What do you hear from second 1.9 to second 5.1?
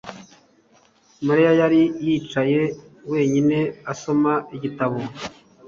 yicaye wenyine, asoma igitabo.